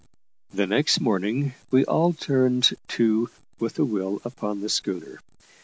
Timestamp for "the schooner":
4.61-5.19